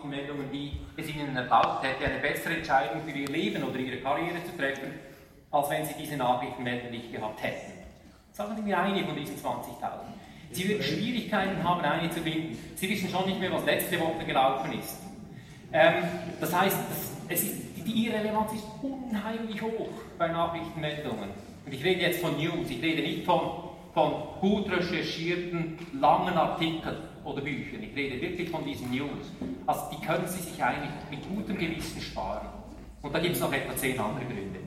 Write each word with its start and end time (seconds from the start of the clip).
Nachrichtenmeldungen, 0.00 0.50
die 0.52 0.72
es 0.96 1.08
ihnen 1.08 1.36
erlaubt 1.36 1.84
hätte, 1.84 2.04
eine 2.04 2.20
bessere 2.20 2.54
Entscheidung 2.54 3.02
für 3.04 3.10
ihr 3.10 3.28
Leben 3.28 3.62
oder 3.62 3.78
ihre 3.78 3.98
Karriere 3.98 4.42
zu 4.44 4.56
treffen, 4.56 4.94
als 5.50 5.70
wenn 5.70 5.84
sie 5.84 5.94
diese 5.98 6.16
Nachrichtenmeldungen 6.16 6.92
nicht 6.92 7.12
gehabt 7.12 7.42
hätten. 7.42 7.72
Sagen 8.32 8.56
Sie 8.56 8.62
mir 8.62 8.78
eine 8.78 9.04
von 9.04 9.16
diesen 9.16 9.36
20.000. 9.36 9.42
Sie 10.52 10.68
werden 10.68 10.82
Schwierigkeiten 10.82 11.62
haben, 11.62 11.80
eine 11.82 12.10
zu 12.10 12.20
finden. 12.20 12.58
Sie 12.76 12.88
wissen 12.88 13.08
schon 13.08 13.26
nicht 13.26 13.40
mehr, 13.40 13.52
was 13.52 13.64
letzte 13.64 14.00
Woche 14.00 14.24
gelaufen 14.24 14.72
ist. 14.78 14.98
Ähm, 15.72 16.02
das 16.40 16.52
heißt, 16.58 16.76
das, 17.28 17.40
ist, 17.40 17.54
die 17.76 18.06
Irrelevanz 18.06 18.52
ist 18.52 18.64
unheimlich 18.82 19.60
hoch 19.62 19.90
bei 20.18 20.28
Nachrichtenmeldungen. 20.28 21.30
Und 21.66 21.72
ich 21.72 21.84
rede 21.84 22.00
jetzt 22.00 22.20
von 22.20 22.36
News, 22.36 22.68
ich 22.68 22.82
rede 22.82 23.02
nicht 23.02 23.24
von, 23.24 23.69
von 23.94 24.12
gut 24.40 24.70
recherchierten, 24.70 25.78
langen 26.00 26.34
Artikeln 26.34 26.96
oder 27.24 27.40
Büchern. 27.42 27.82
Ich 27.82 27.94
rede 27.96 28.20
wirklich 28.20 28.48
von 28.50 28.64
diesen 28.64 28.90
News. 28.90 29.32
Also 29.66 29.82
die 29.92 30.04
können 30.04 30.26
Sie 30.26 30.40
sich 30.40 30.62
eigentlich 30.62 30.90
mit 31.10 31.28
gutem 31.28 31.58
Gewissen 31.58 32.00
sparen. 32.00 32.48
Und 33.02 33.14
da 33.14 33.18
gibt 33.18 33.34
es 33.34 33.40
noch 33.40 33.52
etwa 33.52 33.74
zehn 33.76 33.98
andere 33.98 34.24
Gründe. 34.24 34.60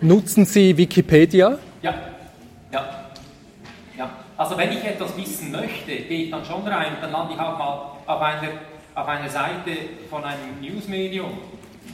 Nutzen 0.00 0.44
Sie 0.44 0.76
Wikipedia? 0.76 1.58
Ja, 1.80 1.94
ja, 2.70 3.10
ja. 3.96 4.10
Also 4.36 4.58
wenn 4.58 4.72
ich 4.72 4.84
etwas 4.84 5.16
wissen 5.16 5.50
möchte, 5.50 5.86
gehe 5.86 6.24
ich 6.24 6.30
dann 6.30 6.44
schon 6.44 6.66
rein, 6.66 6.98
dann 7.00 7.10
lande 7.12 7.32
ich 7.32 7.40
auch 7.40 7.58
mal 7.58 7.92
auf 8.06 8.20
einer, 8.20 8.48
auf 8.94 9.08
einer 9.08 9.30
Seite 9.30 9.72
von 10.10 10.22
einem 10.22 10.60
Newsmedium. 10.60 11.30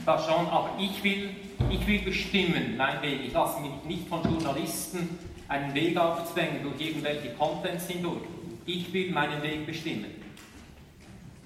Das 0.05 0.25
schon, 0.25 0.47
aber 0.47 0.71
ich 0.79 1.03
will, 1.03 1.29
ich 1.69 1.87
will 1.87 1.99
bestimmen 1.99 2.75
mein 2.77 3.01
Weg. 3.01 3.21
Ich 3.25 3.33
lasse 3.33 3.61
mich 3.61 3.71
nicht 3.87 4.07
von 4.07 4.21
Journalisten 4.23 5.09
einen 5.47 5.73
Weg 5.73 5.97
aufzwängen 5.97 6.63
durch 6.63 6.79
irgendwelche 6.79 7.29
Contents 7.33 7.87
hindurch. 7.87 8.23
Ich 8.65 8.91
will 8.91 9.11
meinen 9.11 9.41
Weg 9.41 9.65
bestimmen. 9.65 10.05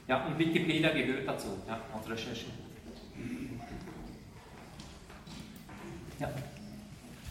Ja, 0.08 0.26
und 0.26 0.40
Wikipedia 0.40 0.90
gehört 0.92 1.28
dazu, 1.28 1.48
ja, 1.68 1.80
als 1.96 2.09
Recherche. 2.09 2.46
Ja. 6.20 6.30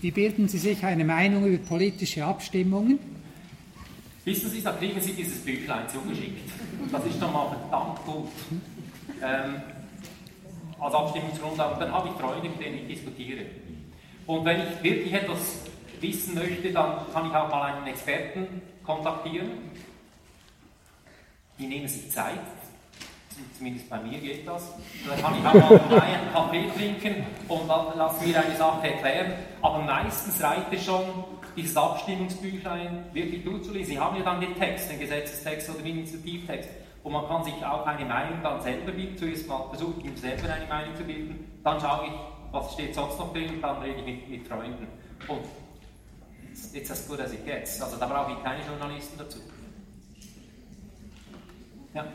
Wie 0.00 0.10
bilden 0.10 0.46
Sie 0.46 0.58
sich 0.58 0.84
eine 0.84 1.04
Meinung 1.04 1.46
über 1.46 1.64
politische 1.64 2.24
Abstimmungen? 2.24 2.98
Wissen 4.24 4.50
Sie, 4.50 4.62
da 4.62 4.72
kriegen 4.72 5.00
Sie 5.00 5.12
dieses 5.12 5.38
Büchlein 5.38 5.88
zugeschickt. 5.88 6.50
Das 6.92 7.04
ist 7.06 7.18
schon 7.18 7.32
mal 7.32 7.48
verdammt 7.48 8.04
gut. 8.04 8.28
Ähm, 9.22 9.62
als 10.78 10.94
Abstimmungsgrundlage. 10.94 11.80
Dann 11.80 11.92
habe 11.92 12.08
ich 12.08 12.14
Freunde, 12.14 12.48
mit 12.48 12.60
denen 12.60 12.78
ich 12.78 12.88
diskutiere. 12.88 13.46
Und 14.26 14.44
wenn 14.44 14.60
ich 14.60 14.82
wirklich 14.82 15.12
etwas 15.12 15.60
wissen 16.00 16.34
möchte, 16.34 16.72
dann 16.72 16.96
kann 17.12 17.28
ich 17.28 17.34
auch 17.34 17.48
mal 17.48 17.72
einen 17.72 17.86
Experten 17.86 18.62
kontaktieren. 18.84 19.50
Die 21.58 21.66
nehmen 21.66 21.88
sich 21.88 22.10
Zeit, 22.10 22.40
zumindest 23.56 23.88
bei 23.88 23.98
mir 24.00 24.18
geht 24.18 24.46
das. 24.46 24.74
Dann 25.08 25.22
kann 25.22 25.34
ich 25.38 25.46
auch 25.46 25.90
mal 25.90 26.00
einen 26.00 26.32
Kaffee 26.32 26.68
trinken 26.76 27.26
und 27.48 27.66
lasse 27.66 28.26
mir 28.26 28.44
eine 28.44 28.56
Sache 28.56 28.88
erklären. 28.88 29.32
Aber 29.62 29.78
meistens 29.78 30.42
reicht 30.42 30.72
es 30.72 30.84
schon, 30.84 31.04
dieses 31.56 31.76
Abstimmungsbüchlein 31.76 33.06
wirklich 33.14 33.42
durchzulesen. 33.42 33.94
Sie 33.94 33.98
haben 33.98 34.16
ja 34.16 34.22
dann 34.22 34.40
den 34.40 34.54
Text, 34.58 34.90
den 34.90 35.00
Gesetzestext 35.00 35.70
oder 35.70 35.78
den 35.78 35.98
Initiativtext. 35.98 36.68
Und 37.06 37.12
man 37.12 37.28
kann 37.28 37.44
sich 37.44 37.64
auch 37.64 37.86
eine 37.86 38.04
Meinung 38.04 38.42
dann 38.42 38.60
selber 38.60 38.90
bilden. 38.90 39.16
Zuerst 39.16 39.46
mal 39.46 39.68
versuche 39.68 40.08
ich 40.08 40.18
selber 40.18 40.52
eine 40.52 40.66
Meinung 40.66 40.96
zu 40.96 41.04
bilden. 41.04 41.60
Dann 41.62 41.80
schaue 41.80 42.06
ich, 42.08 42.12
was 42.50 42.72
steht 42.72 42.96
sonst 42.96 43.16
noch 43.16 43.32
drin. 43.32 43.62
Dann 43.62 43.80
rede 43.80 44.00
ich 44.00 44.04
mit, 44.04 44.28
mit 44.28 44.48
Freunden. 44.48 44.88
Und 45.28 45.46
it's 46.74 46.90
as 46.90 47.06
good 47.06 47.20
as 47.20 47.32
it 47.32 47.44
gets. 47.44 47.80
Also 47.80 47.96
da 47.96 48.06
brauche 48.08 48.32
ich 48.32 48.42
keine 48.42 48.66
Journalisten 48.66 49.18
dazu. 49.18 49.38
Ja. 51.94 52.06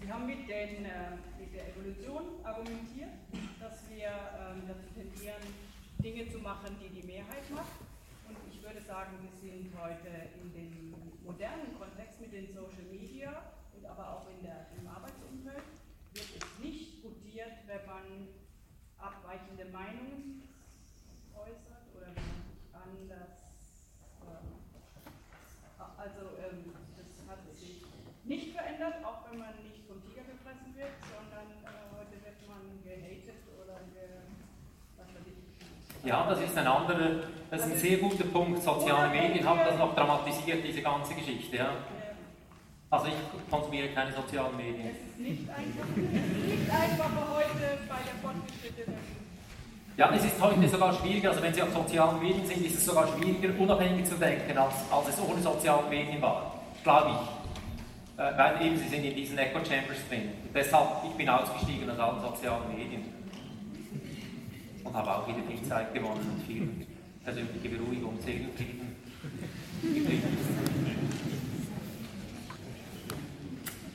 Wir 0.00 0.12
haben 0.12 0.26
mit, 0.26 0.46
den, 0.46 0.84
äh, 0.84 1.16
mit 1.40 1.54
der 1.54 1.70
Evolution 1.70 2.44
argumentiert, 2.44 3.16
dass 3.58 3.88
wir 3.88 4.12
ähm, 4.12 4.60
dazu 4.68 4.92
tendieren, 4.92 5.40
Dinge 6.04 6.30
zu 6.30 6.40
machen, 6.40 6.76
die 6.82 7.00
die 7.00 7.06
Mehrheit 7.06 7.48
macht. 7.48 7.80
Und 8.28 8.36
ich 8.52 8.62
würde 8.62 8.82
sagen, 8.82 9.12
wir 9.22 9.32
sind 9.40 9.72
heute 9.80 10.28
in 10.42 10.52
dem 10.52 10.94
modernen 11.24 11.72
Kontext 11.78 12.20
mit 12.20 12.34
den 12.34 12.52
Social 12.52 12.84
Media 12.92 13.32
und 13.76 13.86
aber 13.86 14.16
auch 14.16 14.28
in 14.28 14.42
der, 14.42 14.66
im 14.78 14.86
Arbeitsumfeld 14.88 15.64
wird 16.12 16.26
es 16.36 16.58
nicht 16.62 17.02
gutiert, 17.02 17.52
wenn 17.66 17.84
man 17.86 18.28
abweichende 18.98 19.66
Meinungen 19.66 20.48
äußert 21.34 21.84
oder 21.94 22.06
wenn 22.14 22.24
man 22.24 22.42
sich 22.48 22.64
anders. 22.72 23.36
Äh, 24.22 24.56
also 25.96 26.20
ähm, 26.40 26.72
das 26.96 27.28
hat 27.28 27.44
sich 27.54 27.84
nicht 28.24 28.56
verändert, 28.56 29.04
auch 29.04 29.30
wenn 29.30 29.38
man 29.38 29.54
nicht 29.62 29.76
Ja, 36.06 36.24
das 36.28 36.40
ist 36.40 36.56
ein 36.56 36.66
anderer, 36.68 37.16
das 37.50 37.66
ist 37.66 37.72
ein 37.72 37.78
sehr 37.78 37.98
guter 37.98 38.22
Punkt. 38.24 38.62
Soziale 38.62 39.10
Medien 39.10 39.44
haben 39.44 39.58
das 39.58 39.76
noch 39.76 39.92
dramatisiert, 39.92 40.64
diese 40.64 40.80
ganze 40.80 41.14
Geschichte. 41.14 41.56
Ja. 41.56 41.70
Also 42.88 43.06
ich 43.06 43.50
konsumiere 43.50 43.88
keine 43.88 44.12
sozialen 44.12 44.56
Medien. 44.56 44.90
Es 44.90 45.10
ist 45.10 45.18
nicht 45.18 45.48
einfach, 45.50 45.96
nicht 45.96 46.70
einfacher 46.70 47.26
heute 47.34 47.78
bei 47.88 47.98
der 48.06 48.14
fortgeschrittenen. 48.22 48.98
Ja, 49.96 50.14
es 50.14 50.24
ist 50.24 50.40
heute 50.40 50.68
sogar 50.68 50.92
schwieriger, 50.92 51.30
also 51.30 51.42
wenn 51.42 51.54
Sie 51.54 51.62
auf 51.62 51.72
sozialen 51.72 52.20
Medien 52.20 52.46
sind, 52.46 52.64
ist 52.64 52.76
es 52.76 52.84
sogar 52.84 53.08
schwieriger, 53.08 53.58
unabhängig 53.58 54.04
zu 54.04 54.14
denken, 54.16 54.56
als, 54.56 54.74
als 54.90 55.08
es 55.08 55.20
ohne 55.20 55.40
soziale 55.40 55.88
Medien 55.88 56.20
war. 56.22 56.60
Glaube 56.84 57.10
ich. 57.10 58.22
Äh, 58.22 58.38
weil 58.38 58.66
eben 58.66 58.76
Sie 58.76 58.88
sind 58.88 59.04
in 59.04 59.14
diesen 59.16 59.38
Echo 59.38 59.58
Chambers 59.64 59.98
drin. 60.08 60.30
Deshalb, 60.54 60.88
ich 61.04 61.12
bin 61.16 61.28
ausgestiegen 61.28 61.90
aus 61.90 61.98
allen 61.98 62.20
sozialen 62.22 62.68
Medien 62.76 63.04
und 64.84 64.94
habe 64.94 65.10
auch 65.10 65.26
wieder 65.26 65.42
viel 65.48 65.62
Zeit 65.68 65.92
gewonnen 65.92 66.36
und 66.36 66.46
viel 66.46 66.86
persönliche 67.24 67.68
Beruhigung, 67.68 68.18
Seelenfrieden 68.20 68.96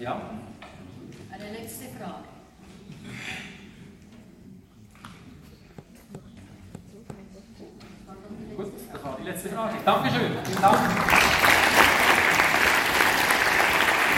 Ja? 0.01 0.19
Letzte 1.81 1.97
Frage. 1.97 2.23
Gut, 8.55 8.71
das 8.93 9.03
war 9.03 9.17
die 9.19 9.27
letzte 9.27 9.49
Frage. 9.49 9.75
Dankeschön. 9.83 10.31
Vielen 10.43 10.61
Dank. 10.61 11.20